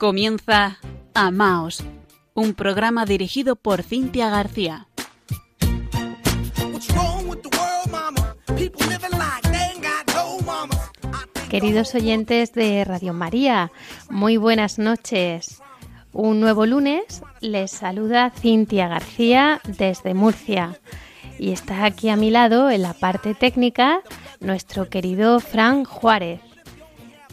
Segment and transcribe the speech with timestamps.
[0.00, 0.78] Comienza
[1.12, 1.84] Amaos,
[2.32, 4.88] un programa dirigido por Cintia García.
[11.50, 13.72] Queridos oyentes de Radio María,
[14.08, 15.60] muy buenas noches.
[16.14, 20.80] Un nuevo lunes les saluda Cintia García desde Murcia
[21.38, 24.00] y está aquí a mi lado en la parte técnica
[24.40, 26.40] nuestro querido Fran Juárez.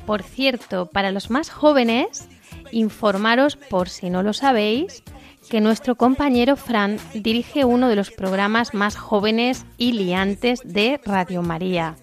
[0.06, 2.28] Por cierto, para los más jóvenes,
[2.72, 5.04] informaros, por si no lo sabéis,
[5.50, 11.42] que nuestro compañero Fran dirige uno de los programas más jóvenes y liantes de Radio
[11.42, 11.96] María,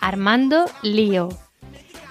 [0.00, 1.28] Armando Lío.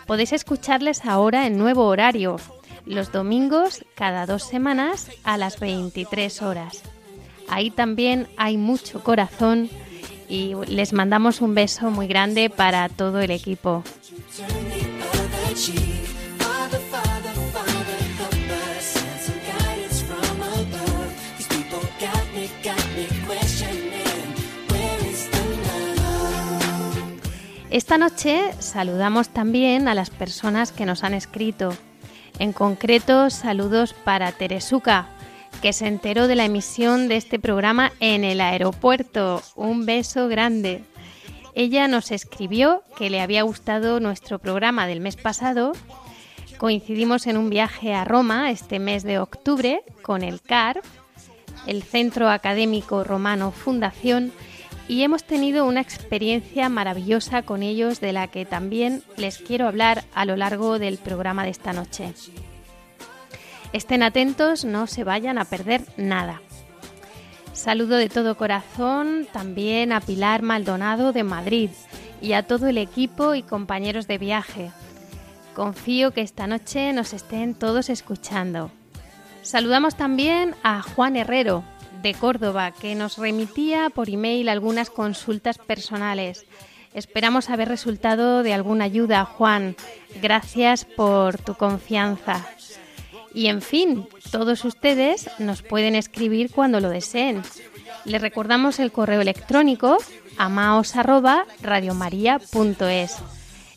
[0.05, 2.37] Podéis escucharles ahora en nuevo horario,
[2.85, 6.83] los domingos cada dos semanas a las 23 horas.
[7.49, 9.69] Ahí también hay mucho corazón
[10.29, 13.83] y les mandamos un beso muy grande para todo el equipo.
[27.77, 31.75] Esta noche saludamos también a las personas que nos han escrito.
[32.39, 35.09] En concreto, saludos para Teresuca,
[35.61, 39.43] que se enteró de la emisión de este programa en el aeropuerto.
[39.55, 40.85] Un beso grande.
[41.53, 45.73] Ella nos escribió que le había gustado nuestro programa del mes pasado.
[46.57, 50.83] Coincidimos en un viaje a Roma este mes de octubre con el CARF,
[51.67, 54.31] el Centro Académico Romano Fundación,
[54.87, 60.05] y hemos tenido una experiencia maravillosa con ellos de la que también les quiero hablar
[60.13, 62.13] a lo largo del programa de esta noche.
[63.73, 66.41] Estén atentos, no se vayan a perder nada.
[67.51, 71.69] Saludo de todo corazón también a Pilar Maldonado de Madrid
[72.21, 74.71] y a todo el equipo y compañeros de viaje.
[75.53, 78.71] Confío que esta noche nos estén todos escuchando.
[79.41, 81.63] Saludamos también a Juan Herrero,
[82.01, 86.45] de Córdoba, que nos remitía por email algunas consultas personales.
[86.93, 89.75] Esperamos haber resultado de alguna ayuda, Juan.
[90.21, 92.45] Gracias por tu confianza.
[93.33, 97.43] Y en fin, todos ustedes nos pueden escribir cuando lo deseen.
[98.05, 99.97] Les recordamos el correo electrónico
[100.37, 103.17] amaos@radiomaria.es.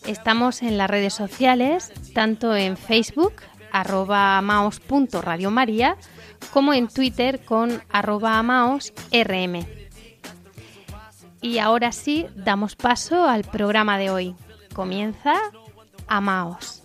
[0.06, 3.34] Estamos en las redes sociales, tanto en Facebook
[3.72, 5.96] arroba amaos.radiomaria
[6.52, 9.66] como en Twitter con arroba amaosrm.
[11.42, 14.34] Y ahora sí, damos paso al programa de hoy.
[14.74, 15.34] Comienza
[16.06, 16.82] Amaos.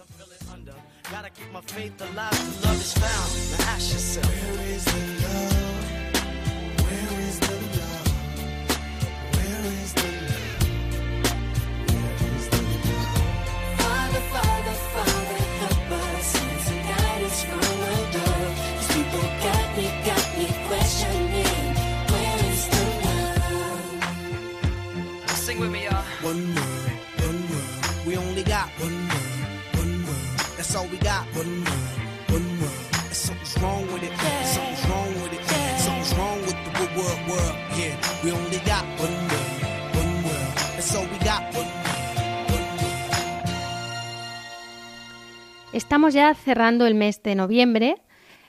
[46.05, 47.95] Estamos ya cerrando el mes de noviembre,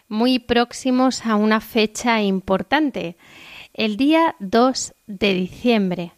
[0.09, 3.17] muy próximos a una fecha importante,
[3.73, 6.13] el día 2 de diciembre,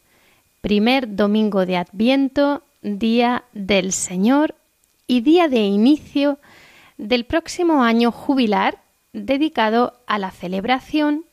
[0.62, 4.56] primer domingo de Adviento, día del Señor
[5.06, 6.40] y día de inicio
[6.96, 8.78] del próximo año jubilar
[9.12, 11.24] dedicado a la celebración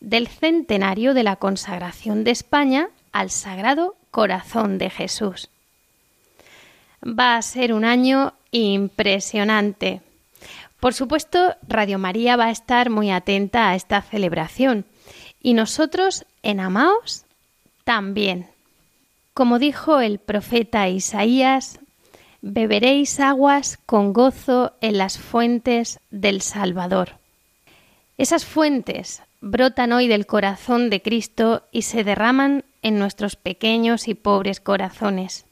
[0.00, 5.50] del centenario de la consagración de España al Sagrado Corazón de Jesús.
[7.04, 10.02] Va a ser un año impresionante.
[10.80, 14.86] Por supuesto, Radio María va a estar muy atenta a esta celebración
[15.42, 17.24] y nosotros en Amaos
[17.84, 18.48] también.
[19.34, 21.80] Como dijo el profeta Isaías,
[22.42, 27.18] beberéis aguas con gozo en las fuentes del Salvador.
[28.18, 34.14] Esas fuentes brotan hoy del corazón de Cristo y se derraman en nuestros pequeños y
[34.14, 35.46] pobres corazones.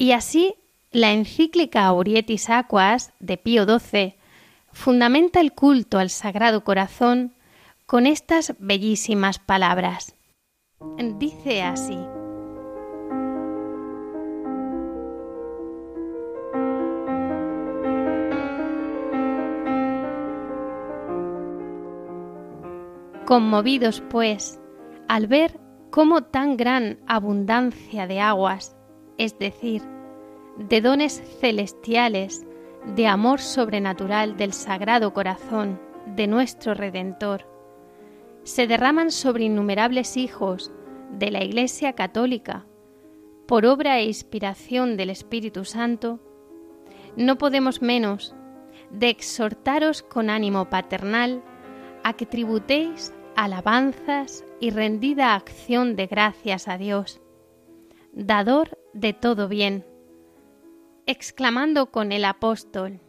[0.00, 0.54] Y así
[0.92, 4.16] la encíclica Aurietis Aquas de Pío XII
[4.72, 7.34] fundamenta el culto al Sagrado Corazón
[7.84, 10.14] con estas bellísimas palabras.
[11.18, 11.98] Dice así.
[23.26, 24.58] Conmovidos, pues,
[25.08, 25.60] al ver
[25.90, 28.79] cómo tan gran abundancia de aguas,
[29.20, 29.82] es decir,
[30.56, 32.46] de dones celestiales,
[32.96, 37.46] de amor sobrenatural del Sagrado Corazón de nuestro Redentor.
[38.44, 40.72] Se derraman sobre innumerables hijos
[41.18, 42.64] de la Iglesia Católica.
[43.46, 46.18] Por obra e inspiración del Espíritu Santo,
[47.14, 48.34] no podemos menos
[48.88, 51.42] de exhortaros con ánimo paternal
[52.04, 57.20] a que tributéis alabanzas y rendida acción de gracias a Dios,
[58.12, 59.86] dador de todo bien,
[61.06, 63.00] exclamando con el apóstol,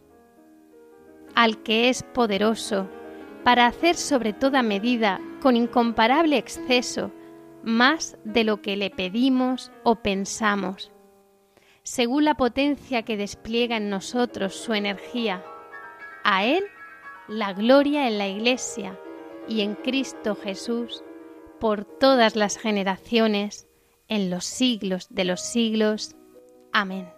[1.34, 2.88] al que es poderoso
[3.44, 7.10] para hacer sobre toda medida, con incomparable exceso,
[7.62, 10.92] más de lo que le pedimos o pensamos,
[11.82, 15.44] según la potencia que despliega en nosotros su energía.
[16.24, 16.64] A Él
[17.28, 18.98] la gloria en la Iglesia
[19.48, 21.02] y en Cristo Jesús
[21.60, 23.68] por todas las generaciones,
[24.12, 26.16] en los siglos de los siglos.
[26.70, 27.08] Amén.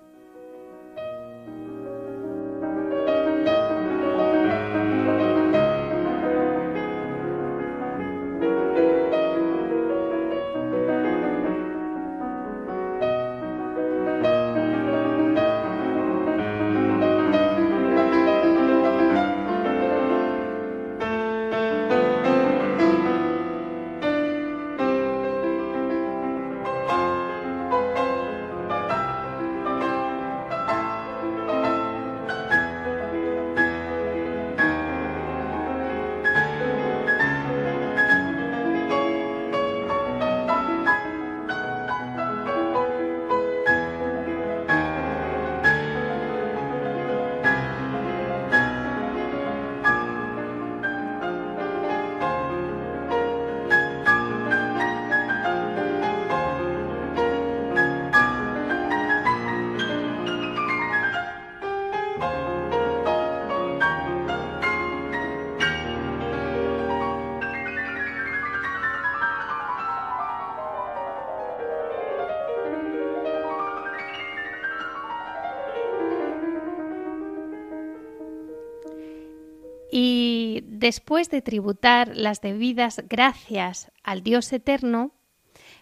[81.15, 85.13] Después de tributar las debidas gracias al Dios eterno,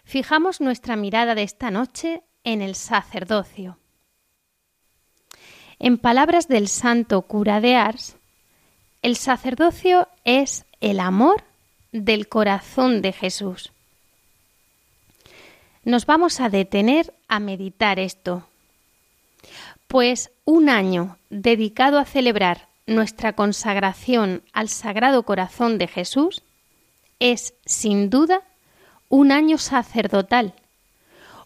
[0.03, 3.79] fijamos nuestra mirada de esta noche en el sacerdocio.
[5.79, 8.15] En palabras del santo cura de Ars,
[9.01, 11.43] el sacerdocio es el amor
[11.91, 13.71] del corazón de Jesús.
[15.83, 18.47] Nos vamos a detener a meditar esto,
[19.87, 26.43] pues un año dedicado a celebrar nuestra consagración al Sagrado Corazón de Jesús
[27.19, 28.41] es, sin duda,
[29.09, 30.53] un año sacerdotal,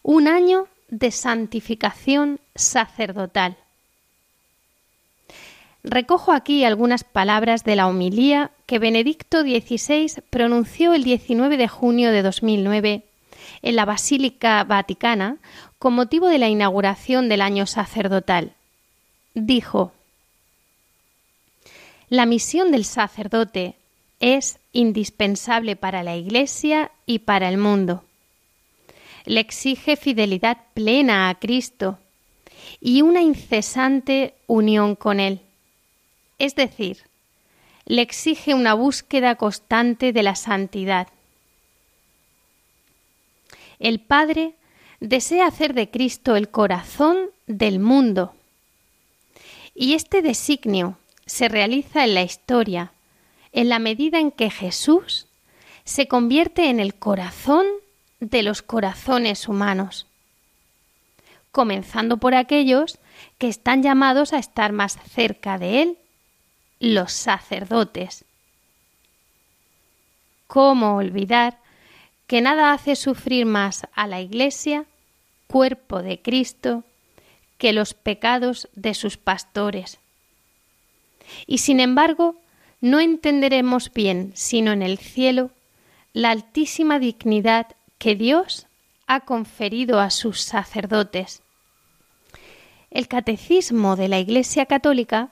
[0.01, 3.57] un año de santificación sacerdotal.
[5.83, 12.11] Recojo aquí algunas palabras de la homilía que Benedicto XVI pronunció el 19 de junio
[12.11, 13.03] de 2009
[13.61, 15.37] en la Basílica Vaticana
[15.79, 18.53] con motivo de la inauguración del año sacerdotal.
[19.33, 19.93] Dijo,
[22.09, 23.75] la misión del sacerdote
[24.19, 28.03] es indispensable para la Iglesia y para el mundo.
[29.25, 31.99] Le exige fidelidad plena a Cristo
[32.79, 35.41] y una incesante unión con Él.
[36.39, 36.99] Es decir,
[37.85, 41.07] le exige una búsqueda constante de la santidad.
[43.79, 44.53] El Padre
[44.99, 47.17] desea hacer de Cristo el corazón
[47.47, 48.33] del mundo.
[49.75, 52.91] Y este designio se realiza en la historia
[53.57, 55.27] en la medida en que Jesús
[55.83, 57.65] se convierte en el corazón
[58.19, 60.05] de los corazones humanos,
[61.51, 62.99] comenzando por aquellos
[63.37, 65.97] que están llamados a estar más cerca de Él,
[66.79, 68.25] los sacerdotes.
[70.45, 71.57] ¿Cómo olvidar
[72.27, 74.85] que nada hace sufrir más a la Iglesia,
[75.47, 76.83] cuerpo de Cristo,
[77.57, 79.97] que los pecados de sus pastores?
[81.45, 82.35] Y sin embargo,
[82.81, 85.51] no entenderemos bien, sino en el cielo,
[86.13, 87.67] la altísima dignidad
[87.97, 88.67] que Dios
[89.07, 91.41] ha conferido a sus sacerdotes.
[92.91, 95.29] El catecismo de la Iglesia Católica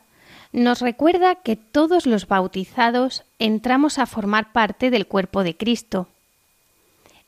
[0.52, 6.08] nos recuerda que todos los bautizados entramos a formar parte del cuerpo de Cristo.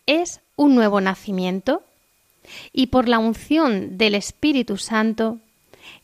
[0.06, 1.84] Es un nuevo nacimiento
[2.72, 5.40] y por la unción del Espíritu Santo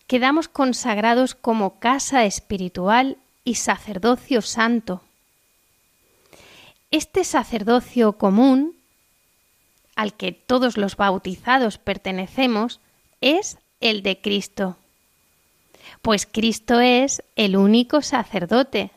[0.08, 5.02] quedamos consagrados como casa espiritual y sacerdocio santo.
[6.92, 8.76] Este sacerdocio común,
[9.96, 12.80] al que todos los bautizados pertenecemos,
[13.22, 14.78] es el de Cristo.
[16.02, 18.92] Pues Cristo es el único sacerdote,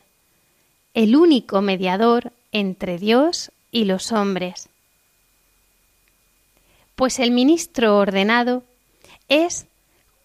[0.93, 4.69] el único mediador entre Dios y los hombres.
[6.95, 8.63] Pues el ministro ordenado
[9.29, 9.66] es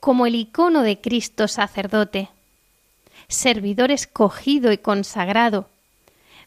[0.03, 2.29] como el icono de Cristo sacerdote,
[3.29, 5.69] servidor escogido y consagrado,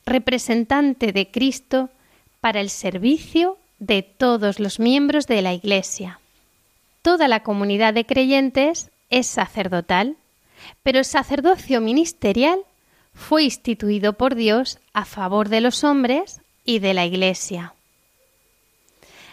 [0.06, 1.90] representante de Cristo
[2.42, 6.20] para el servicio de todos los miembros de la Iglesia.
[7.02, 10.18] Toda la comunidad de creyentes es sacerdotal,
[10.84, 12.60] pero el sacerdocio ministerial
[13.14, 17.74] fue instituido por Dios a favor de los hombres y de la Iglesia.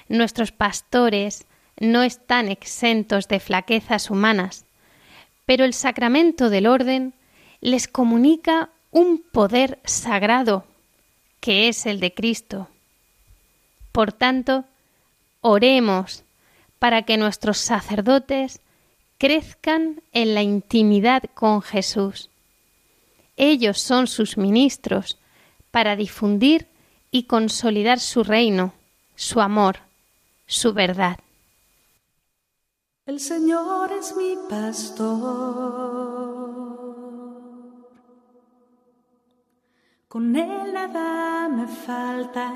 [0.09, 1.45] Nuestros pastores
[1.79, 4.64] no están exentos de flaquezas humanas,
[5.47, 7.14] pero el sacramento del orden
[7.61, 10.64] les comunica un poder sagrado,
[11.41, 12.69] que es el de Cristo.
[13.91, 14.64] Por tanto,
[15.41, 16.25] oremos
[16.79, 18.61] para que nuestros sacerdotes
[19.19, 22.29] crezcan en la intimidad con Jesús.
[23.37, 25.19] Ellos son sus ministros
[25.71, 26.67] para difundir
[27.11, 28.75] y consolidar su reino,
[29.14, 29.79] su amor,
[30.47, 31.19] su verdad.
[33.04, 35.11] El Señor es mi pastor.
[40.06, 42.47] Con él nada me falta.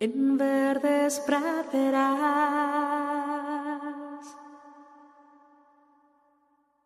[0.00, 2.14] En verdes praderas.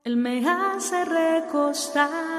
[0.02, 2.38] Él me hace recostar.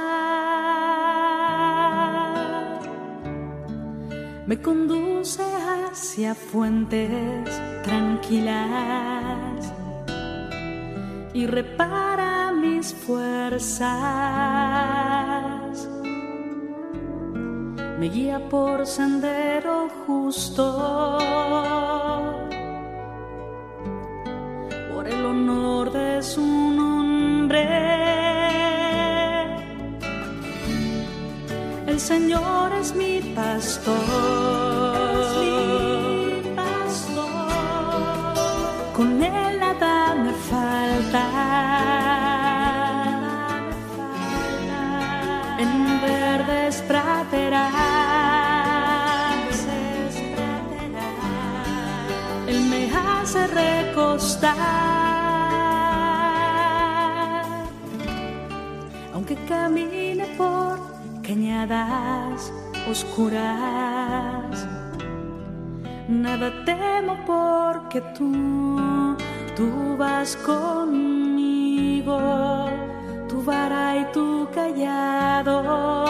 [4.50, 5.44] me conduce
[5.92, 7.50] hacia fuentes
[7.84, 9.74] tranquilas
[11.34, 13.90] y repara mis fuerzas.
[18.00, 21.18] Me guía por sendero justo,
[24.94, 27.68] por el honor de su nombre.
[31.88, 34.69] El Señor es mi pastor.
[59.14, 60.80] Aunque camine por
[61.22, 62.54] cañadas
[62.90, 64.68] oscuras.
[66.08, 68.80] Nada temo porque tú,
[69.56, 72.18] tú vas conmigo,
[73.28, 76.06] tu vara y tu callado.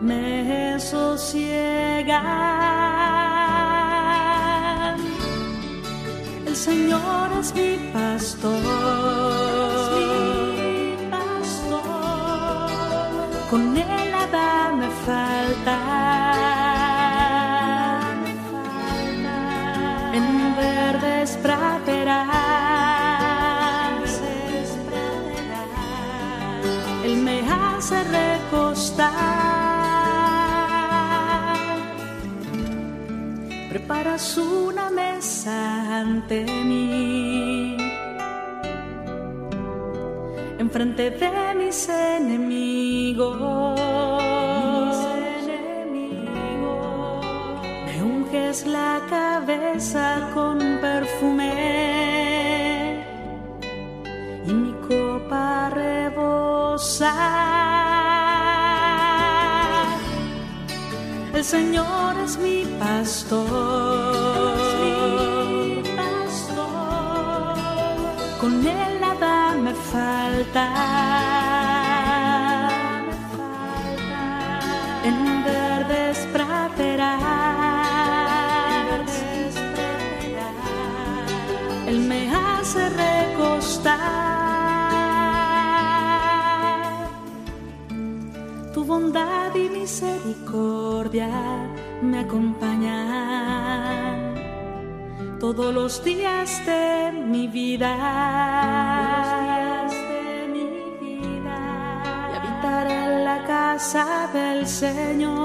[0.00, 2.57] Me sosiegan.
[6.66, 8.88] Señor es mi pastor.
[13.48, 15.76] con él nada me falta.
[20.18, 22.28] En verdes praderas,
[27.04, 29.38] él me hace recostar.
[33.70, 35.17] Preparas una mesa
[35.48, 37.76] ante mí
[40.58, 43.80] enfrente de mis enemigos.
[47.86, 51.52] Me unges la cabeza con perfume
[54.46, 57.14] y mi copa rebosa.
[61.34, 64.07] El Señor es mi pastor.
[70.52, 70.68] Falta.
[75.04, 77.22] En verdes praderas,
[81.86, 83.98] Él me hace recostar.
[88.74, 91.30] Tu bondad y misericordia
[92.02, 93.28] me acompañan
[95.40, 97.94] todos los días de mi vida.
[103.78, 105.44] Casa del Señor.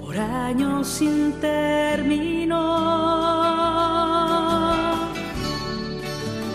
[0.00, 2.60] Por años sin término.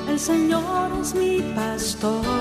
[0.07, 2.36] El Señor es mi pastor.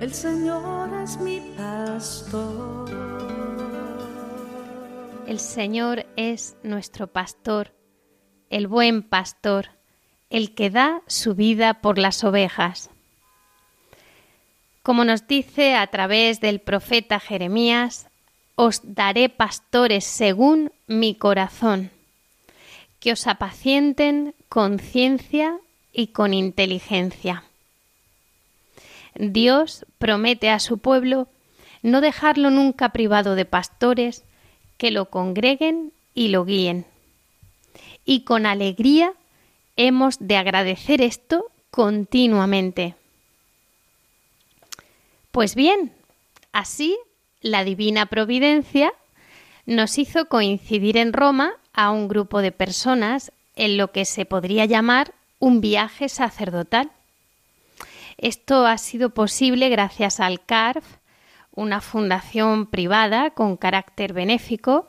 [0.00, 2.88] El Señor es mi pastor.
[5.26, 7.74] El Señor es nuestro pastor,
[8.48, 9.70] el buen pastor,
[10.28, 12.90] el que da su vida por las ovejas.
[14.84, 18.06] Como nos dice a través del profeta Jeremías,
[18.54, 21.90] os daré pastores según mi corazón,
[23.00, 25.58] que os apacienten con ciencia
[25.92, 27.44] y con inteligencia.
[29.14, 31.28] Dios promete a su pueblo
[31.82, 34.24] no dejarlo nunca privado de pastores
[34.76, 36.86] que lo congreguen y lo guíen.
[38.04, 39.14] Y con alegría
[39.76, 42.94] hemos de agradecer esto continuamente.
[45.30, 45.92] Pues bien,
[46.52, 46.98] así
[47.40, 48.92] la divina providencia
[49.64, 54.64] nos hizo coincidir en Roma a un grupo de personas en lo que se podría
[54.64, 56.90] llamar un viaje sacerdotal.
[58.18, 60.84] Esto ha sido posible gracias al CARF,
[61.52, 64.88] una fundación privada con carácter benéfico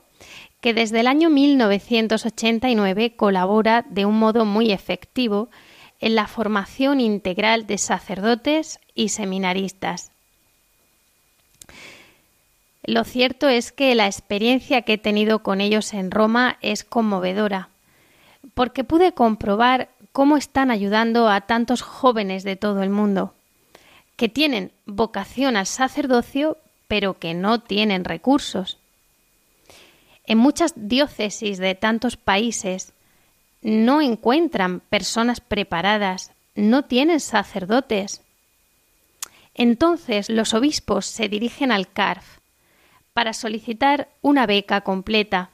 [0.60, 5.50] que desde el año 1989 colabora de un modo muy efectivo
[5.98, 10.11] en la formación integral de sacerdotes y seminaristas.
[12.84, 17.68] Lo cierto es que la experiencia que he tenido con ellos en Roma es conmovedora,
[18.54, 23.34] porque pude comprobar cómo están ayudando a tantos jóvenes de todo el mundo,
[24.16, 26.58] que tienen vocación al sacerdocio,
[26.88, 28.78] pero que no tienen recursos.
[30.26, 32.92] En muchas diócesis de tantos países
[33.62, 38.22] no encuentran personas preparadas, no tienen sacerdotes.
[39.54, 42.41] Entonces los obispos se dirigen al CARF
[43.12, 45.50] para solicitar una beca completa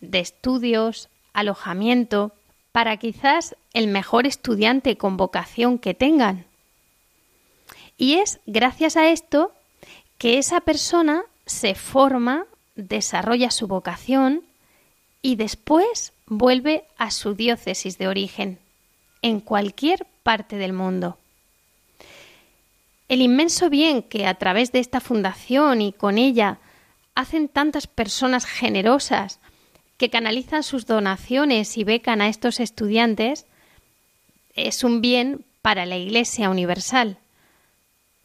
[0.00, 2.32] de estudios, alojamiento,
[2.72, 6.46] para quizás el mejor estudiante con vocación que tengan.
[7.96, 9.52] Y es gracias a esto
[10.18, 14.42] que esa persona se forma, desarrolla su vocación
[15.22, 18.58] y después vuelve a su diócesis de origen,
[19.22, 21.18] en cualquier parte del mundo.
[23.08, 26.58] El inmenso bien que a través de esta fundación y con ella
[27.14, 29.40] hacen tantas personas generosas
[29.96, 33.46] que canalizan sus donaciones y becan a estos estudiantes
[34.54, 37.18] es un bien para la Iglesia Universal.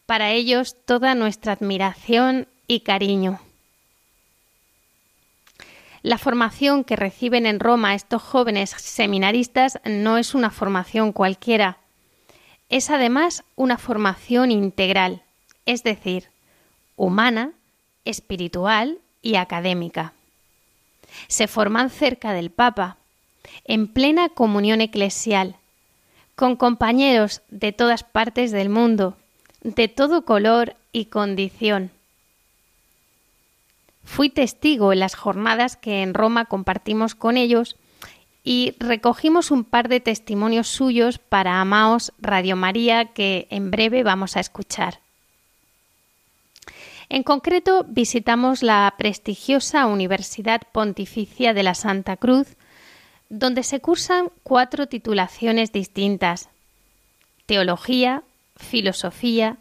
[0.05, 3.39] Para ellos toda nuestra admiración y cariño.
[6.01, 11.77] La formación que reciben en Roma estos jóvenes seminaristas no es una formación cualquiera.
[12.69, 15.23] Es además una formación integral,
[15.65, 16.29] es decir,
[16.95, 17.51] humana,
[18.05, 20.13] espiritual y académica.
[21.27, 22.97] Se forman cerca del Papa,
[23.65, 25.55] en plena comunión eclesial,
[26.35, 29.17] con compañeros de todas partes del mundo,
[29.61, 31.91] de todo color y condición.
[34.03, 37.75] Fui testigo en las jornadas que en Roma compartimos con ellos
[38.43, 44.37] y recogimos un par de testimonios suyos para Amaos Radio María que en breve vamos
[44.37, 44.99] a escuchar.
[47.09, 52.55] En concreto, visitamos la prestigiosa Universidad Pontificia de la Santa Cruz,
[53.29, 56.49] donde se cursan cuatro titulaciones distintas
[57.47, 58.21] Teología,
[58.57, 59.57] Filosofía,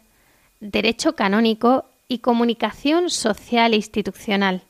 [0.59, 4.61] Derecho Canónico y Comunicación Social e Institucional.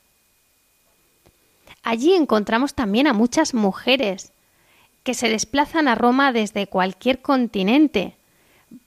[1.83, 4.31] Allí encontramos también a muchas mujeres
[5.03, 8.15] que se desplazan a Roma desde cualquier continente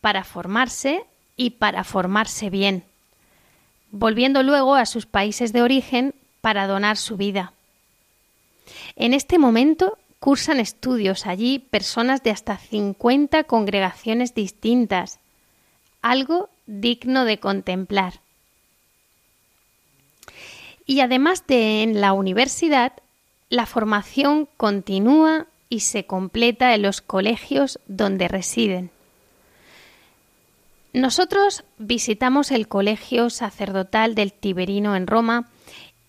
[0.01, 1.05] para formarse
[1.37, 2.85] y para formarse bien
[3.93, 7.53] volviendo luego a sus países de origen para donar su vida.
[8.97, 15.21] En este momento cursan estudios allí personas de hasta 50 congregaciones distintas,
[16.01, 18.21] algo digno de contemplar.
[20.87, 22.93] Y además de en la universidad,
[23.51, 28.91] la formación continúa y se completa en los colegios donde residen.
[30.93, 35.49] Nosotros visitamos el Colegio Sacerdotal del Tiberino en Roma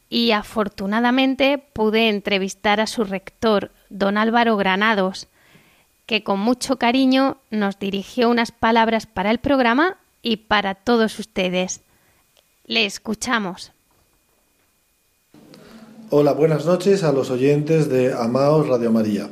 [0.09, 5.27] y afortunadamente pude entrevistar a su rector, don Álvaro Granados,
[6.05, 11.81] que con mucho cariño nos dirigió unas palabras para el programa y para todos ustedes.
[12.65, 13.71] Le escuchamos.
[16.09, 19.29] Hola, buenas noches a los oyentes de Amaos Radio María.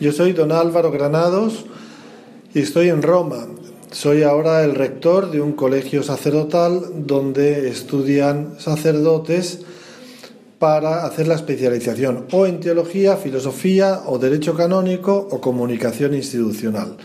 [0.00, 1.66] Yo soy don Álvaro Granados
[2.54, 3.46] y estoy en Roma,
[3.94, 9.60] soy ahora el rector de un colegio sacerdotal donde estudian sacerdotes
[10.58, 16.96] para hacer la especialización o en teología, filosofía o derecho canónico o comunicación institucional.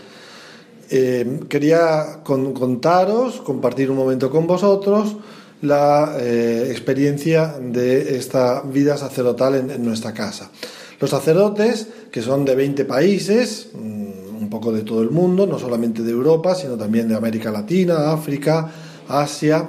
[0.90, 5.16] Eh, quería contaros, compartir un momento con vosotros
[5.62, 10.50] la eh, experiencia de esta vida sacerdotal en, nuestra casa.
[10.98, 15.58] Los sacerdotes, que son de 20 países, mm, un poco de todo el mundo, no
[15.58, 18.70] solamente de Europa, sino también de América Latina, África,
[19.06, 19.68] Asia,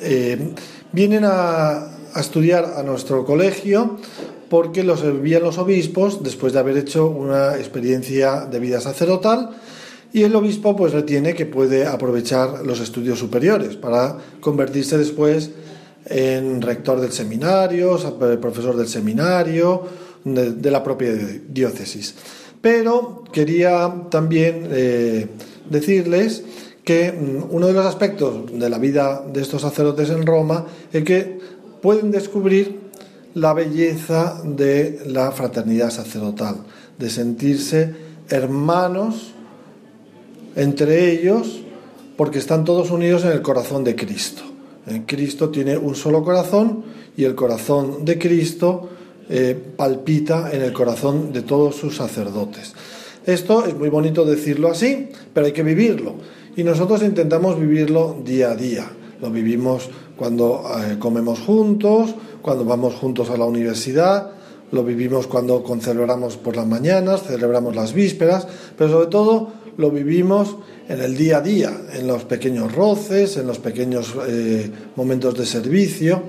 [0.00, 0.54] eh,
[0.92, 3.96] vienen a, estudiar a nuestro colegio
[4.48, 9.50] porque los envían los obispos después de haber hecho una experiencia de vida sacerdotal
[10.12, 15.50] y el obispo pues retiene que puede aprovechar los estudios superiores para convertirse después
[16.06, 17.96] en rector del seminario,
[18.40, 19.84] profesor del seminario,
[20.24, 21.12] de, la propia
[21.48, 22.14] diócesis.
[22.60, 25.28] Pero quería también eh,
[25.68, 26.44] decirles
[26.84, 31.04] que mm, uno de los aspectos de la vida de estos sacerdotes en Roma es
[31.04, 31.38] que
[31.80, 32.80] pueden descubrir
[33.34, 36.56] la belleza de la fraternidad sacerdotal,
[36.98, 37.94] de sentirse
[38.28, 39.32] hermanos
[40.56, 41.62] entre ellos
[42.16, 44.42] porque están todos unidos en el corazón de Cristo.
[44.86, 46.84] Eh, Cristo tiene un solo corazón
[47.16, 48.90] y el corazón de Cristo
[49.30, 52.74] eh, palpita en el corazón de todos sus sacerdotes.
[53.24, 56.14] Esto es muy bonito decirlo así, pero hay que vivirlo.
[56.56, 58.90] Y nosotros intentamos vivirlo día a día.
[59.22, 64.32] Lo vivimos cuando eh, comemos juntos, cuando vamos juntos a la universidad,
[64.72, 70.56] lo vivimos cuando celebramos por las mañanas, celebramos las vísperas, pero sobre todo lo vivimos
[70.88, 75.46] en el día a día, en los pequeños roces, en los pequeños eh, momentos de
[75.46, 76.24] servicio.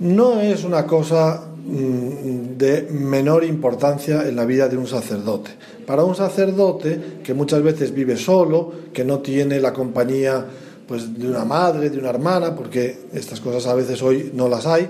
[0.00, 5.50] No es una cosa de menor importancia en la vida de un sacerdote.
[5.86, 10.46] Para un sacerdote que muchas veces vive solo, que no tiene la compañía
[10.86, 14.66] pues, de una madre, de una hermana, porque estas cosas a veces hoy no las
[14.66, 14.88] hay,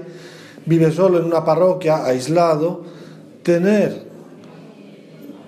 [0.66, 2.84] vive solo en una parroquia, aislado,
[3.42, 4.06] tener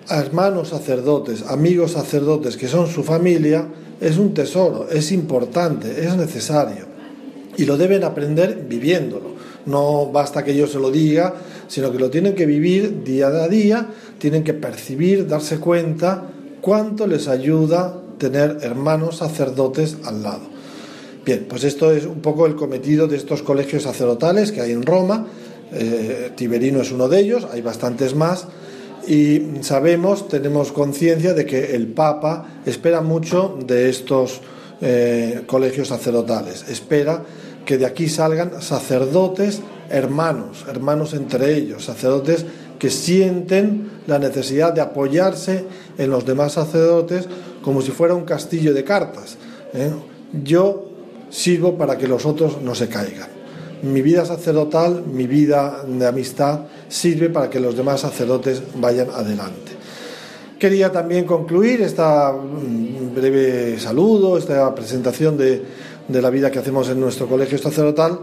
[0.09, 3.69] hermanos sacerdotes, amigos sacerdotes que son su familia,
[4.01, 6.87] es un tesoro, es importante, es necesario.
[7.57, 9.39] Y lo deben aprender viviéndolo.
[9.66, 11.35] No basta que yo se lo diga,
[11.68, 13.87] sino que lo tienen que vivir día a día,
[14.18, 16.25] tienen que percibir, darse cuenta
[16.61, 20.42] cuánto les ayuda tener hermanos sacerdotes al lado.
[21.25, 24.83] Bien, pues esto es un poco el cometido de estos colegios sacerdotales que hay en
[24.83, 25.27] Roma.
[25.73, 28.46] Eh, Tiberino es uno de ellos, hay bastantes más
[29.07, 34.40] y sabemos, tenemos conciencia de que el Papa espera mucho de estos
[34.81, 37.23] eh, colegios sacerdotales, espera
[37.64, 42.44] que de aquí salgan sacerdotes hermanos, hermanos entre ellos, sacerdotes
[42.79, 45.64] que sienten la necesidad de apoyarse
[45.99, 47.29] en los demás sacerdotes
[47.62, 49.37] como si fuera un castillo de cartas.
[49.75, 49.90] ¿eh?
[50.44, 50.88] Yo
[51.29, 53.40] sirvo para que los otros no se caigan
[53.83, 59.73] mi vida sacerdotal, mi vida de amistad, sirve para que los demás sacerdotes vayan adelante.
[60.59, 62.03] Quería también concluir este
[63.14, 65.62] breve saludo, esta presentación de,
[66.20, 68.20] la vida que hacemos en nuestro colegio sacerdotal,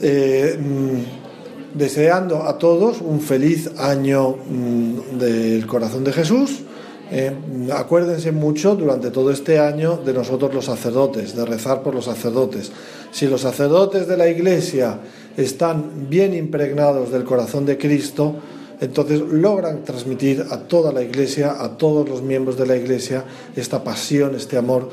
[0.00, 6.62] eh, mm, deseando a todos un feliz año mm, del corazón de Jesús.
[7.10, 7.32] Eh,
[7.72, 12.72] acuérdense mucho durante todo este año de nosotros los sacerdotes, de rezar por los sacerdotes,
[13.12, 14.98] si los sacerdotes de la Iglesia
[15.36, 18.34] están bien impregnados del corazón de Cristo,
[18.80, 23.82] entonces logran transmitir a toda la Iglesia, a todos los miembros de la Iglesia, esta
[23.82, 24.90] pasión, este amor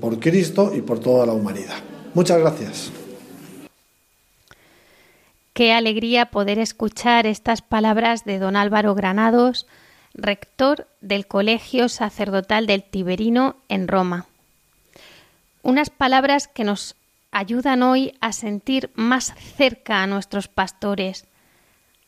[0.00, 1.76] por Cristo y por toda la humanidad.
[2.14, 2.92] Muchas gracias.
[5.52, 9.66] Qué alegría poder escuchar estas palabras de don Álvaro Granados,
[10.14, 14.26] rector del Colegio Sacerdotal del Tiberino en Roma.
[15.62, 16.96] Unas palabras que nos
[17.30, 21.26] ayudan hoy a sentir más cerca a nuestros pastores,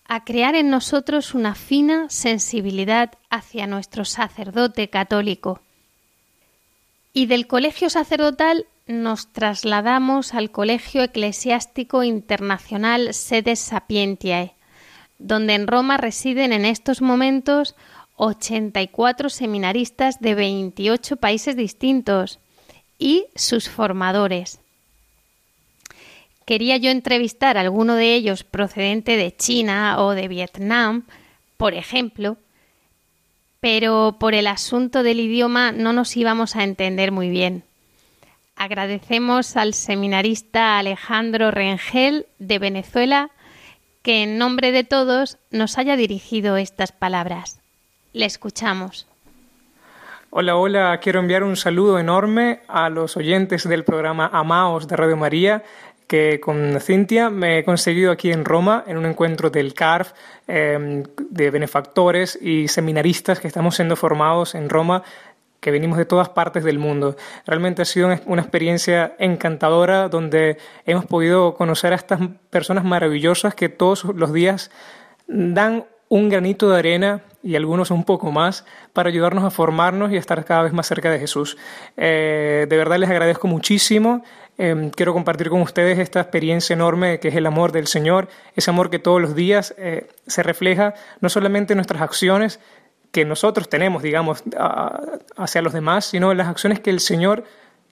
[0.06, 5.60] a crear en nosotros una fina sensibilidad hacia nuestro sacerdote católico.
[7.12, 14.54] Y del colegio sacerdotal nos trasladamos al Colegio Eclesiástico Internacional Sedes Sapientiae,
[15.18, 17.76] donde en Roma residen en estos momentos
[18.16, 22.38] 84 seminaristas de 28 países distintos
[22.98, 24.60] y sus formadores.
[26.46, 31.04] Quería yo entrevistar a alguno de ellos procedente de China o de Vietnam,
[31.56, 32.38] por ejemplo,
[33.62, 37.62] pero por el asunto del idioma no nos íbamos a entender muy bien.
[38.56, 43.30] Agradecemos al seminarista Alejandro Rengel de Venezuela
[44.02, 47.60] que en nombre de todos nos haya dirigido estas palabras.
[48.12, 49.06] Le escuchamos.
[50.30, 55.16] Hola, hola, quiero enviar un saludo enorme a los oyentes del programa Amaos de Radio
[55.16, 55.62] María
[56.06, 60.12] que con Cintia me he conseguido aquí en Roma, en un encuentro del CARF,
[60.46, 65.02] em, de benefactores y seminaristas que estamos siendo formados en Roma
[65.62, 67.16] que venimos de todas partes del mundo.
[67.46, 72.18] Realmente ha sido una experiencia encantadora donde hemos podido conocer a estas
[72.50, 74.72] personas maravillosas que todos los días
[75.28, 80.16] dan un granito de arena y algunos un poco más para ayudarnos a formarnos y
[80.16, 81.56] a estar cada vez más cerca de Jesús.
[81.96, 84.22] Eh, de verdad les agradezco muchísimo.
[84.58, 88.70] Em, quiero compartir con ustedes esta experiencia enorme que es el amor del Señor, ese
[88.70, 92.60] amor que todos los días eh, se refleja no solamente en nuestras acciones,
[93.12, 94.42] que nosotros tenemos, digamos,
[95.36, 97.44] hacia los demás, sino las acciones que el Señor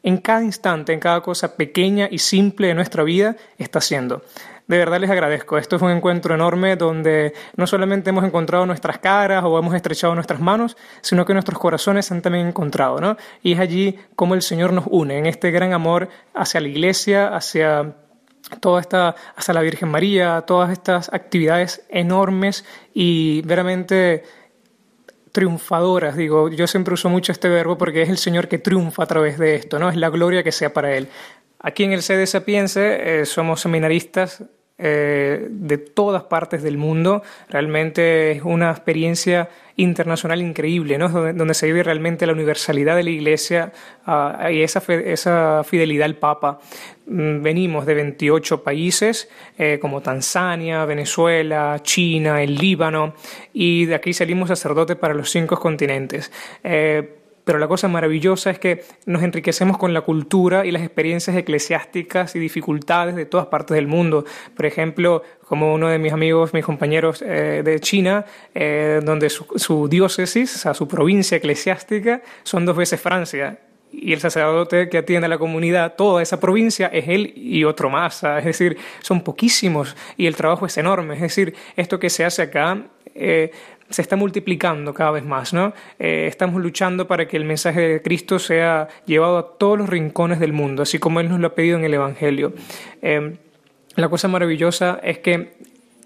[0.02, 4.22] en cada instante, en cada cosa pequeña y simple de nuestra vida está haciendo.
[4.70, 5.58] De verdad les agradezco.
[5.58, 10.14] Esto es un encuentro enorme donde no solamente hemos encontrado nuestras caras o hemos estrechado
[10.14, 13.16] nuestras manos, sino que nuestros corazones se han también encontrado, ¿no?
[13.42, 17.34] Y es allí como el Señor nos une en este gran amor hacia la iglesia,
[17.34, 17.96] hacia
[18.60, 24.22] toda esta, hacia la Virgen María, todas estas actividades enormes y veramente
[25.32, 29.06] triunfadoras, digo, yo siempre uso mucho este verbo porque es el Señor que triunfa a
[29.06, 29.88] través de esto, ¿no?
[29.88, 31.08] Es la gloria que sea para Él.
[31.58, 34.44] Aquí en el CD Sapiense eh, somos seminaristas
[34.82, 37.22] eh, de todas partes del mundo.
[37.50, 41.08] Realmente es una experiencia internacional increíble, ¿no?
[41.08, 43.72] donde, se vive realmente la universalidad de la Iglesia
[44.06, 46.60] ah, y esa, esa fidelidad al Papa.
[47.06, 53.14] Mm, venimos de 28 países eh, como Tanzania, Venezuela, China, el Líbano
[53.52, 56.30] y de aquí salimos sacerdotes para los cinco continentes.
[56.62, 61.36] Eh, pero la cosa maravillosa es que nos enriquecemos con la cultura y las experiencias
[61.36, 64.24] eclesiásticas y dificultades de todas partes del mundo.
[64.56, 68.24] Por ejemplo, como uno de mis amigos, mis compañeros eh, de China,
[68.54, 73.58] eh, donde su, diócesis, o sea, su provincia eclesiástica, son dos veces Francia
[73.92, 77.90] y el sacerdote que atiende a la comunidad, toda esa provincia es él y otro
[77.90, 78.22] más.
[78.22, 81.14] Es decir, son poquísimos y el trabajo es enorme.
[81.14, 83.50] Es decir, esto que se hace acá eh,
[83.90, 85.74] se está multiplicando cada vez más, ¿no?
[85.98, 90.38] Eh, estamos luchando para que el mensaje de Cristo sea llevado a todos los rincones
[90.38, 92.52] del mundo, así como Él nos lo ha pedido en el Evangelio.
[93.02, 93.36] Eh,
[93.96, 95.54] la cosa maravillosa es que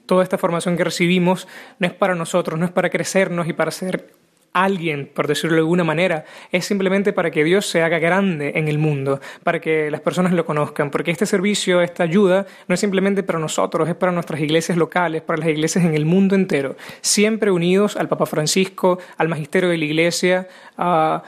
[0.07, 1.47] toda esta formación que recibimos
[1.79, 4.11] no es para nosotros, no es para crecernos y para ser
[4.55, 8.69] alguien, por decirlo de alguna manera, es simplemente para que Dios se haga grande en
[8.69, 12.81] el mundo, para que las personas lo conozcan, porque este servicio, esta ayuda, no es
[12.81, 16.77] simplemente para nosotros, es para nuestras iglesias locales, para las iglesias en el mundo entero,
[17.01, 21.23] siempre unidos al Papa Francisco, al magisterio de la iglesia, a,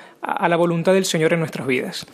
[0.48, 2.06] la voluntad del Señor en nuestras vidas.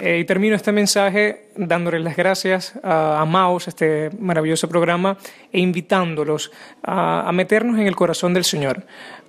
[0.00, 5.18] Eh, y termino este mensaje dándoles las gracias a, a Maus, este maravilloso programa,
[5.52, 6.50] e invitándolos
[6.82, 8.84] a, a meternos en el corazón del Señor,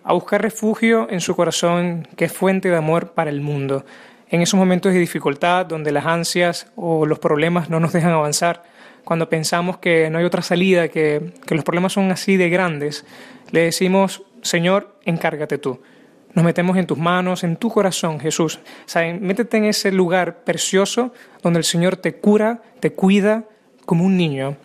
[0.05, 3.85] a buscar refugio en su corazón que es fuente de amor para el mundo.
[4.29, 8.63] En esos momentos de dificultad, donde las ansias o los problemas no nos dejan avanzar,
[9.03, 13.03] cuando pensamos que no hay otra salida, que, los problemas son así de grandes,
[13.49, 15.81] le decimos, Señor, encárgate tú.
[16.33, 18.59] Nos metemos en tus manos, en tu corazón, Jesús.
[19.21, 23.45] Métete en ese lugar precioso donde el Señor te cura, te cuida
[23.85, 24.57] como un niño.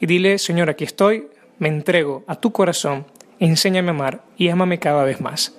[0.00, 3.04] Y dile, Señor, aquí estoy, me entrego a tu corazón
[3.40, 5.52] enséñame a amar y ámame cada vez más.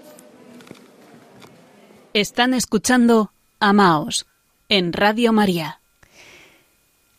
[2.13, 4.25] Están escuchando Amaos
[4.69, 5.79] en Radio María.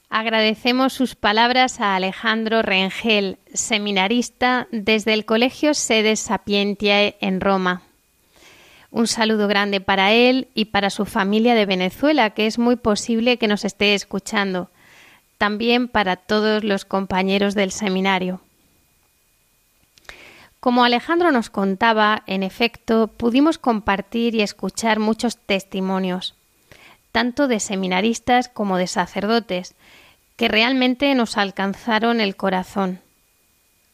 [0.09, 7.83] Agradecemos sus palabras a Alejandro Rengel, seminarista desde el Colegio Sede Sapientiae en Roma.
[8.91, 13.39] Un saludo grande para él y para su familia de Venezuela, que es muy posible
[13.39, 14.71] que nos esté escuchando.
[15.39, 18.43] También para todos los compañeros del seminario.
[20.63, 26.37] Como Alejandro nos contaba, en efecto, pudimos compartir y escuchar muchos testimonios,
[27.11, 29.75] tanto de seminaristas como de sacerdotes,
[30.37, 33.01] que realmente nos alcanzaron el corazón.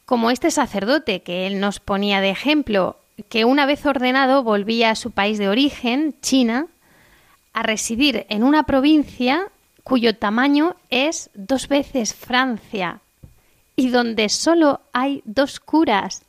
[0.05, 2.99] Como este sacerdote que él nos ponía de ejemplo,
[3.31, 6.67] que una vez ordenado volvía a su país de origen, China,
[7.55, 9.47] a residir en una provincia
[9.85, 13.01] cuyo tamaño es dos veces Francia
[13.75, 16.28] y donde solo hay dos curas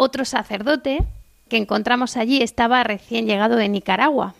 [0.00, 1.04] otro sacerdote
[1.50, 4.34] que encontramos allí estaba recién llegado de Nicaragua.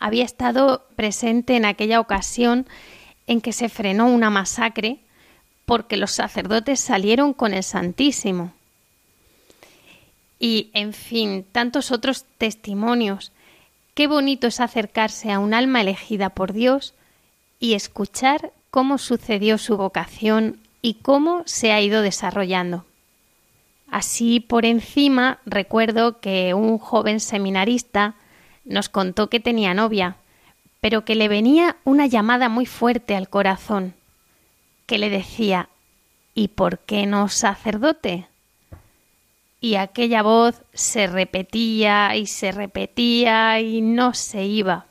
[0.00, 2.66] Había estado presente en aquella ocasión
[3.26, 4.98] en que se frenó una masacre
[5.66, 8.54] porque los sacerdotes salieron con el Santísimo.
[10.38, 13.32] Y, en fin, tantos otros testimonios.
[13.94, 16.94] Qué bonito es acercarse a un alma elegida por Dios
[17.60, 22.86] y escuchar cómo sucedió su vocación y cómo se ha ido desarrollando.
[23.90, 28.14] Así por encima recuerdo que un joven seminarista
[28.64, 30.16] nos contó que tenía novia,
[30.80, 33.94] pero que le venía una llamada muy fuerte al corazón.
[34.86, 35.68] que le decía
[36.34, 38.28] ¿Y por qué no sacerdote?
[39.60, 44.86] Y aquella voz se repetía y se repetía y no se iba.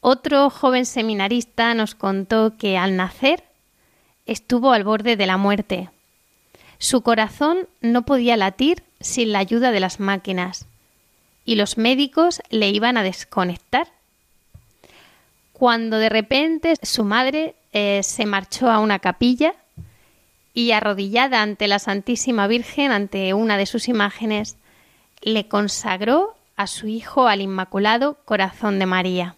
[0.00, 3.44] Otro joven seminarista nos contó que al nacer
[4.24, 5.90] estuvo al borde de la muerte.
[6.80, 10.66] Su corazón no podía latir sin la ayuda de las máquinas
[11.44, 13.88] y los médicos le iban a desconectar.
[15.52, 19.54] Cuando de repente su madre eh, se marchó a una capilla
[20.54, 24.56] y arrodillada ante la Santísima Virgen, ante una de sus imágenes,
[25.20, 29.36] le consagró a su hijo al Inmaculado Corazón de María.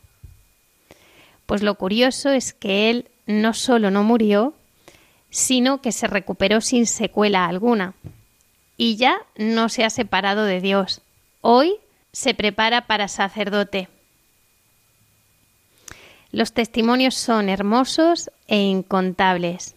[1.46, 4.54] Pues lo curioso es que él no solo no murió,
[5.32, 7.94] sino que se recuperó sin secuela alguna.
[8.76, 11.00] Y ya no se ha separado de Dios.
[11.40, 11.76] Hoy
[12.12, 13.88] se prepara para sacerdote.
[16.30, 19.74] Los testimonios son hermosos e incontables.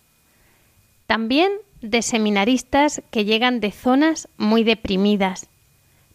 [1.07, 5.47] También de seminaristas que llegan de zonas muy deprimidas,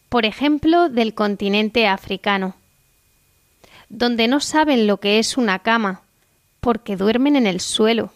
[0.09, 2.55] por ejemplo del continente africano,
[3.89, 6.03] donde no saben lo que es una cama,
[6.59, 8.11] porque duermen en el suelo.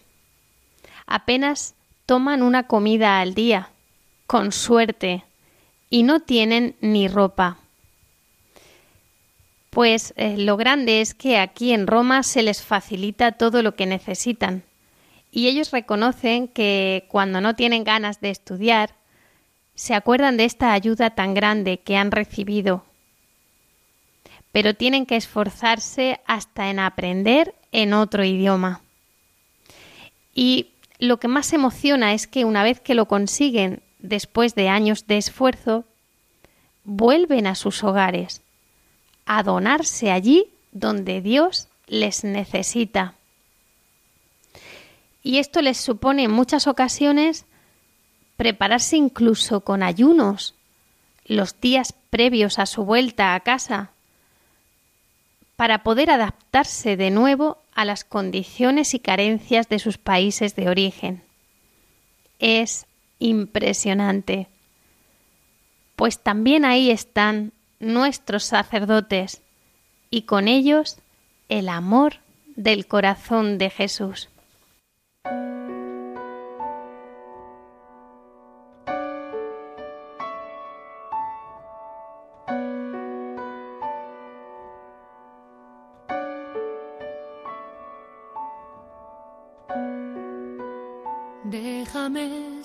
[1.08, 3.70] Apenas toman una comida al día,
[4.28, 5.24] con suerte,
[5.90, 7.58] y no tienen ni ropa.
[9.70, 13.86] Pues eh, lo grande es que aquí en Roma se les facilita todo lo que
[13.86, 14.64] necesitan
[15.36, 18.96] y ellos reconocen que cuando no tienen ganas de estudiar,
[19.76, 22.86] se acuerdan de esta ayuda tan grande que han recibido.
[24.54, 28.80] Pero tienen que esforzarse hasta en aprender en otro idioma.
[30.34, 30.70] Y
[31.08, 35.18] lo que más emociona es que una vez que lo consiguen, después de años de
[35.18, 35.86] esfuerzo,
[36.84, 38.42] vuelven a sus hogares,
[39.26, 43.16] a donarse allí donde Dios les necesita.
[45.24, 47.46] Y esto les supone en muchas ocasiones
[48.38, 50.54] prepararse incluso con ayunos
[51.26, 53.90] los días previos a su vuelta a casa
[55.56, 61.22] para poder adaptarse de nuevo a las condiciones y carencias de sus países de origen.
[62.40, 62.88] Es
[63.20, 64.48] impresionante,
[65.96, 69.42] pues también ahí están nuestros sacerdotes
[70.10, 70.98] y con ellos
[71.50, 72.16] el amor
[72.56, 74.30] del corazón de Jesús.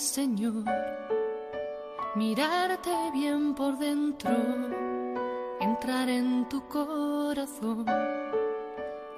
[0.00, 0.64] Señor,
[2.14, 4.30] mirarte bien por dentro,
[5.60, 7.84] entrar en tu corazón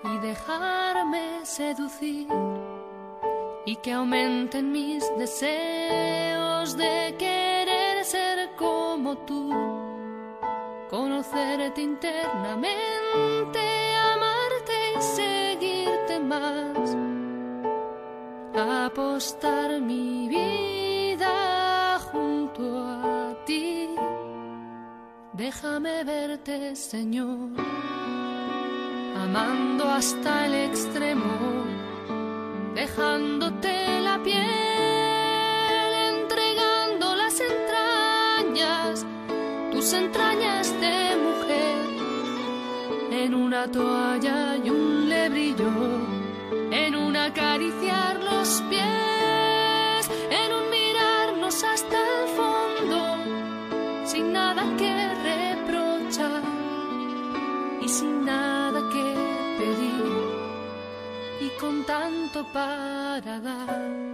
[0.02, 2.26] y dejarme seducir
[3.64, 9.50] y que aumenten mis deseos de querer ser como tú,
[10.90, 13.60] conocerte internamente,
[14.14, 16.96] amarte y seguirte más,
[18.56, 20.61] apostar mi vida
[26.44, 27.50] Verte, Señor,
[29.16, 31.64] amando hasta el extremo
[32.74, 34.42] dejándote la piel,
[36.10, 39.06] entregando las entrañas,
[39.70, 41.76] tus entrañas de mujer,
[43.12, 44.11] en una toalla
[61.84, 64.12] tanto para dar.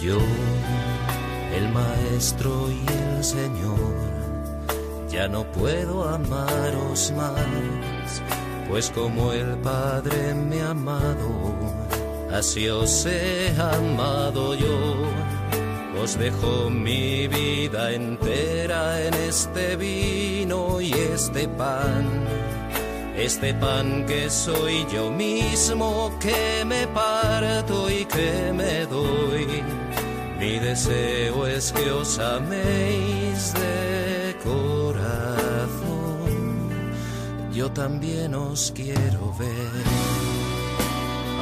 [0.00, 0.18] Yo,
[1.54, 3.76] el maestro y el Señor,
[5.10, 8.22] ya no puedo amaros más,
[8.68, 11.59] pues como el Padre me ha amado,
[12.32, 14.78] así os he amado yo.
[16.02, 22.24] Os dejo mi vida entera en este vino y este pan,
[23.16, 29.62] este pan que soy yo mismo, que me parto y que me doy.
[30.38, 35.80] Mi deseo es que os améis de corazón,
[37.52, 40.29] yo también os quiero ver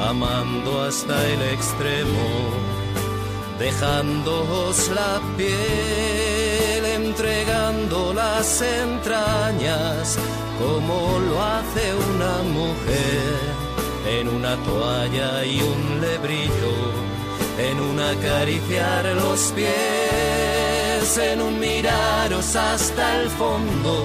[0.01, 2.29] amando hasta el extremo,
[3.59, 10.19] dejándoos la piel, entregando las entrañas,
[10.59, 13.39] como lo hace una mujer,
[14.09, 16.75] en una toalla y un lebrillo,
[17.59, 24.05] en un acariciar los pies, en un miraros hasta el fondo,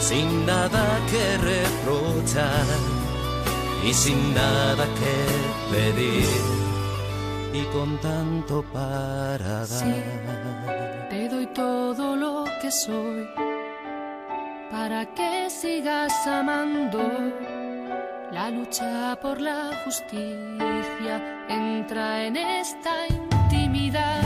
[0.00, 2.66] sin nada que reprochar
[3.84, 6.26] y sin nada que pedir
[7.52, 11.08] y con tanto para dar.
[11.10, 13.28] te doy todo lo que soy
[14.72, 16.98] para que sigas amando.
[18.32, 24.22] La lucha por la justicia entra en esta intimidad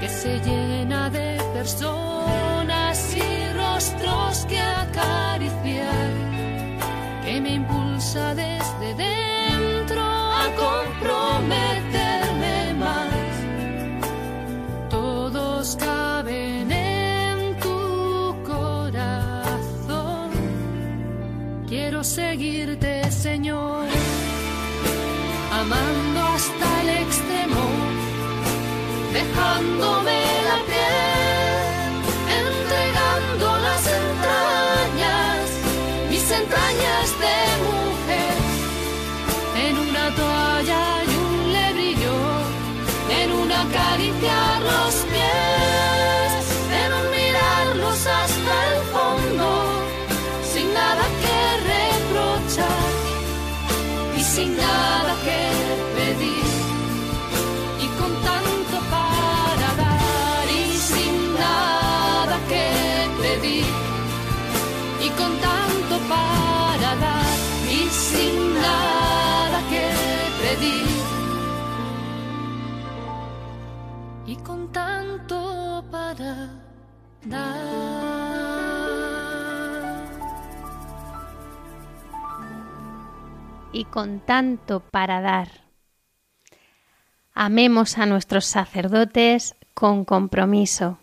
[0.00, 6.10] que se llena de personas y rostros que acariciar,
[7.24, 7.54] que me
[8.14, 11.98] desde dentro a comprometer
[15.76, 20.30] caben en tu corazón.
[21.68, 23.86] Quiero seguirte, Señor,
[25.52, 27.60] amando hasta el extremo,
[29.12, 30.27] dejándome
[83.78, 85.62] y con tanto para dar.
[87.32, 90.98] Amemos a nuestros sacerdotes con compromiso,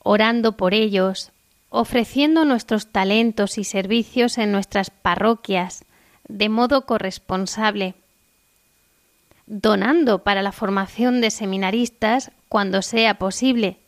[0.00, 1.32] orando por ellos,
[1.70, 5.86] ofreciendo nuestros talentos y servicios en nuestras parroquias
[6.28, 7.94] de modo corresponsable,
[9.46, 13.78] donando para la formación de seminaristas cuando sea posible,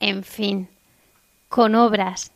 [0.00, 0.68] en fin,
[1.48, 2.32] con obras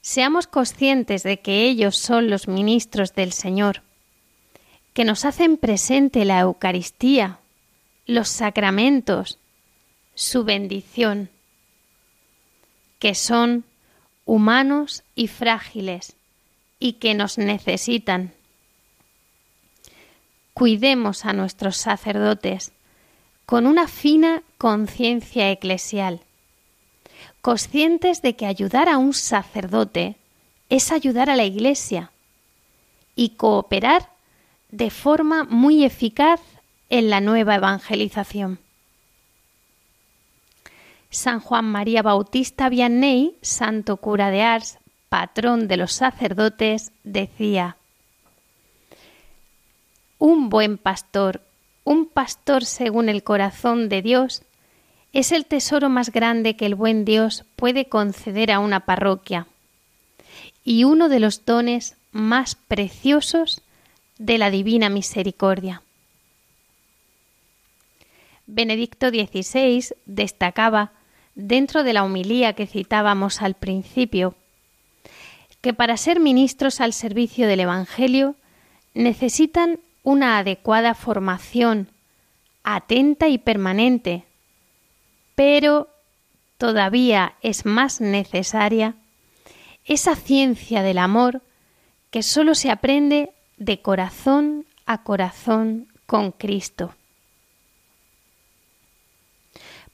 [0.00, 3.82] seamos conscientes de que ellos son los ministros del Señor,
[4.92, 7.38] que nos hacen presente la Eucaristía,
[8.06, 9.38] los sacramentos,
[10.14, 11.30] su bendición,
[12.98, 13.64] que son
[14.24, 16.16] humanos y frágiles
[16.78, 18.32] y que nos necesitan.
[20.54, 22.72] Cuidemos a nuestros sacerdotes
[23.46, 26.20] con una fina conciencia eclesial
[27.40, 30.16] conscientes de que ayudar a un sacerdote
[30.68, 32.10] es ayudar a la Iglesia
[33.14, 34.08] y cooperar
[34.70, 36.40] de forma muy eficaz
[36.88, 38.58] en la nueva evangelización.
[41.10, 47.76] San Juan María Bautista Vianney, santo cura de Ars, patrón de los sacerdotes, decía,
[50.18, 51.42] Un buen pastor,
[51.82, 54.42] un pastor según el corazón de Dios,
[55.12, 59.46] es el tesoro más grande que el buen Dios puede conceder a una parroquia
[60.64, 63.62] y uno de los dones más preciosos
[64.18, 65.82] de la divina misericordia.
[68.46, 70.92] Benedicto XVI destacaba,
[71.34, 74.34] dentro de la homilía que citábamos al principio,
[75.60, 78.34] que para ser ministros al servicio del Evangelio
[78.94, 81.88] necesitan una adecuada formación,
[82.64, 84.24] atenta y permanente,
[85.40, 85.88] pero
[86.58, 88.96] todavía es más necesaria
[89.86, 91.40] esa ciencia del amor
[92.10, 96.94] que sólo se aprende de corazón a corazón con Cristo.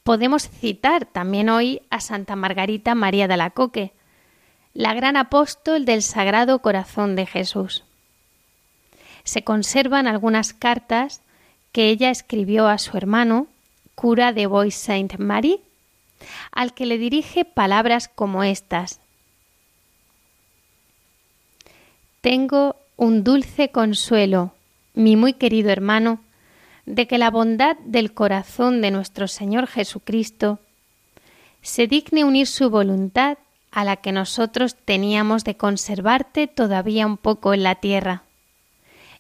[0.03, 3.93] Podemos citar también hoy a Santa Margarita María de Alacoque,
[4.75, 7.85] la gran apóstol del Sagrado Corazón de Jesús.
[9.23, 11.23] Se conservan algunas cartas
[11.71, 13.47] que ella escribió a su hermano,
[13.97, 15.61] cura de Bois Saint Marie,
[16.53, 19.01] al que le dirige palabras como estas.
[22.21, 24.53] Tengo un dulce consuelo,
[24.95, 26.21] mi muy querido hermano,
[26.85, 30.61] de que la bondad del corazón de nuestro Señor Jesucristo
[31.63, 33.39] se digne unir su voluntad
[33.73, 38.23] a la que nosotros teníamos de conservarte todavía un poco en la tierra,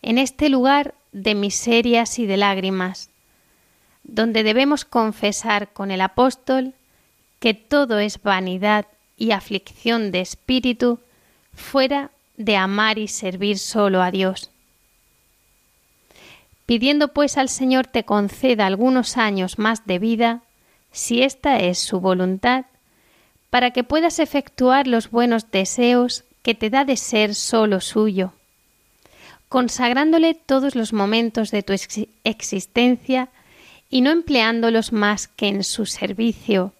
[0.02, 3.10] en este lugar de miserias y de lágrimas,
[4.06, 6.74] donde debemos confesar con el apóstol
[7.40, 8.86] que todo es vanidad
[9.16, 11.00] y aflicción de espíritu
[11.54, 14.50] fuera de amar y servir solo a Dios.
[16.66, 20.42] Pidiendo pues al Señor te conceda algunos años más de vida,
[20.92, 22.66] si esta es su voluntad,
[23.50, 28.32] para que puedas efectuar los buenos deseos que te da de ser solo suyo,
[29.48, 31.72] consagrándole todos los momentos de tu
[32.24, 33.30] existencia
[33.88, 36.72] y no empleándolos más que en su servicio,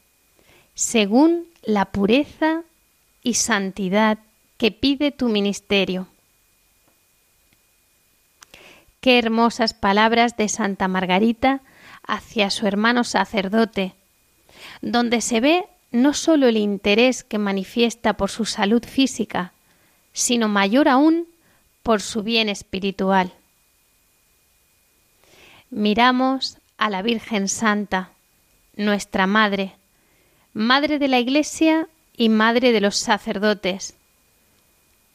[0.75, 2.63] según la pureza
[3.23, 4.19] y santidad
[4.57, 6.09] que pide tu ministerio.
[9.01, 11.61] Qué hermosas palabras de Santa Margarita
[12.07, 13.95] hacia su hermano sacerdote,
[14.81, 19.53] donde se ve no sólo el interés que manifiesta por su salud física,
[20.13, 21.27] sino mayor aún
[21.83, 23.33] por su bien espiritual.
[25.71, 28.11] Miramos a la Virgen Santa,
[28.77, 29.75] nuestra Madre,
[30.53, 33.95] Madre de la Iglesia y Madre de los sacerdotes.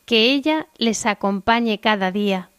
[0.06, 2.50] Que ella les acompañe cada día,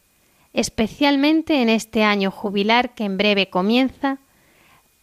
[0.53, 4.19] especialmente en este año jubilar que en breve comienza,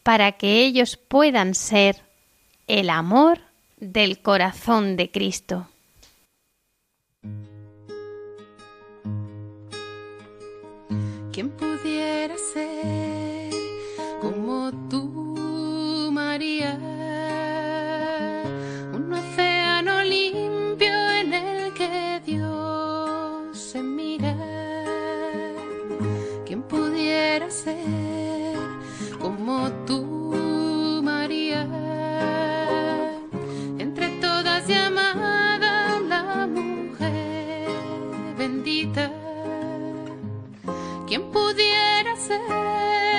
[0.03, 2.01] para que ellos puedan ser
[2.67, 3.39] el amor
[3.77, 5.67] del corazón de Cristo.
[11.31, 13.08] ¿Quién pudiera ser
[14.69, 16.77] como tú, María?
[18.93, 24.35] Un océano limpio en el que Dios se mira.
[26.45, 28.57] ¿Quién pudiera ser
[29.19, 31.67] como tú, María?
[33.79, 37.67] Entre todas llamada la mujer
[38.37, 39.11] bendita.
[41.07, 43.18] ¿Quién pudiera ser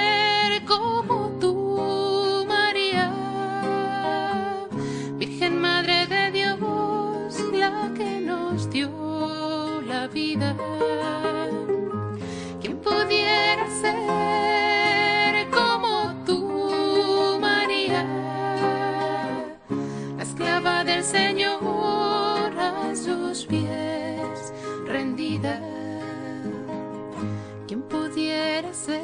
[27.89, 29.03] pudiera ser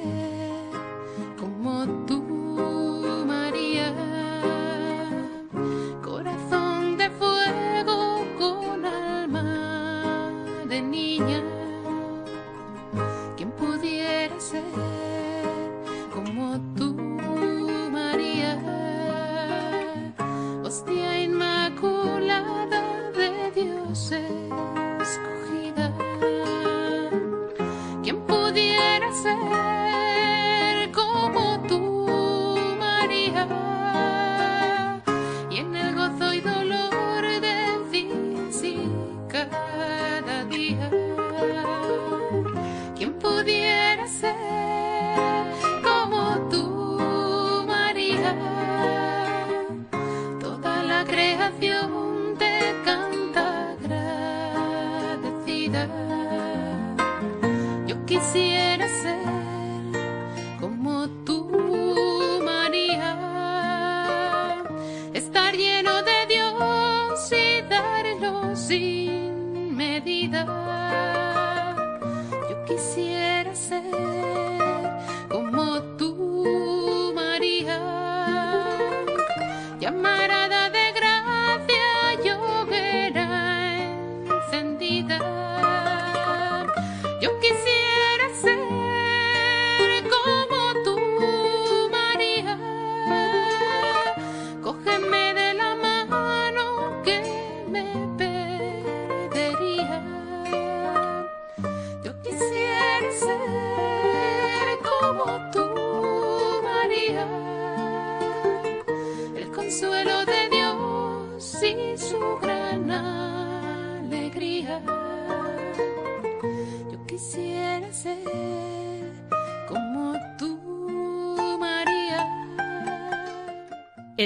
[1.39, 2.26] como tú,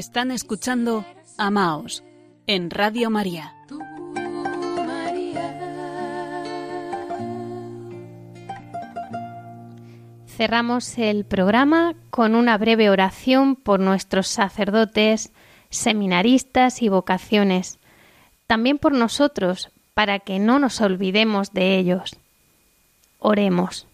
[0.00, 1.04] Están escuchando
[1.36, 2.02] Amaos
[2.46, 3.54] en Radio María.
[10.24, 15.34] Cerramos el programa con una breve oración por nuestros sacerdotes,
[15.68, 17.78] seminaristas y vocaciones,
[18.46, 22.16] también por nosotros, para que no nos olvidemos de ellos.
[23.18, 23.86] Oremos.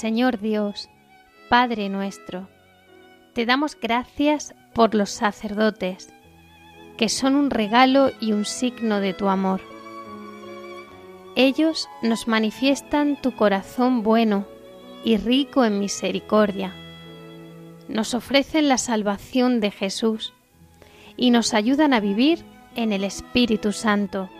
[0.00, 0.88] Señor Dios,
[1.48, 2.48] Padre nuestro,
[3.34, 6.14] te damos gracias por los sacerdotes,
[6.96, 9.60] que son un regalo y un signo de tu amor.
[11.34, 14.46] Ellos nos manifiestan tu corazón bueno
[15.02, 16.72] y rico en misericordia.
[17.88, 20.32] Nos ofrecen la salvación de Jesús
[21.16, 22.44] y nos ayudan a vivir
[22.76, 24.30] en el Espíritu Santo.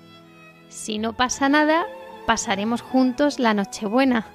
[0.70, 1.86] Si no pasa nada,
[2.26, 4.26] pasaremos juntos la Nochebuena.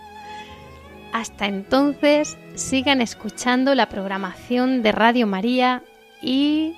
[1.16, 5.82] Hasta entonces, sigan escuchando la programación de Radio María
[6.20, 6.74] y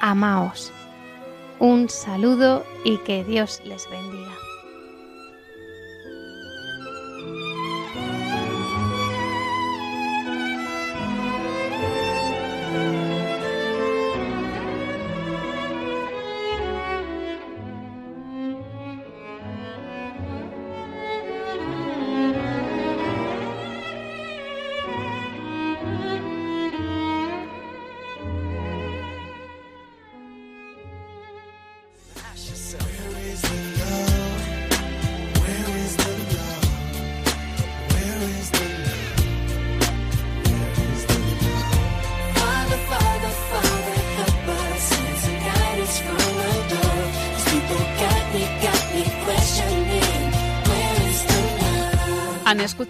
[0.00, 0.72] amaos.
[1.58, 4.41] Un saludo y que Dios les bendiga.